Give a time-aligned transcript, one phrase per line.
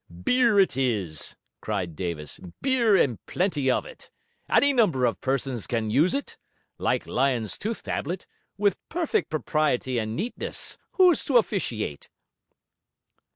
[0.09, 2.39] 'Beer it is!' cried Davis.
[2.59, 4.09] 'Beer and plenty of it.
[4.49, 6.39] Any number of persons can use it
[6.79, 8.25] (like Lyon's tooth tablet)
[8.57, 10.79] with perfect propriety and neatness.
[10.93, 12.09] Who's to officiate?'